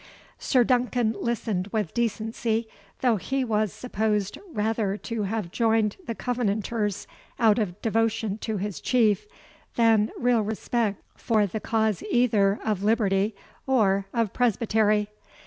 Sir 0.39 0.63
Duncan 0.63 1.15
listened 1.19 1.67
with 1.67 1.93
decency, 1.93 2.67
though 3.01 3.17
he 3.17 3.45
was 3.45 3.71
supposed 3.71 4.35
rather 4.51 4.97
to 4.97 5.21
have 5.25 5.51
joined 5.51 5.97
the 6.07 6.15
Covenanters 6.15 7.05
out 7.37 7.59
of 7.59 7.79
devotion 7.83 8.39
to 8.39 8.57
his 8.57 8.81
chief, 8.81 9.27
than 9.75 10.09
real 10.17 10.41
respect 10.41 11.03
for 11.15 11.45
the 11.45 11.59
cause 11.59 12.01
either 12.09 12.59
of 12.65 12.81
liberty 12.81 13.35
or 13.67 14.07
of 14.11 14.33
Presbytery. 14.33 15.09